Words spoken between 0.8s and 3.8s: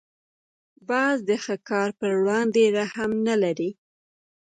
باز د ښکار پر وړاندې رحم نه لري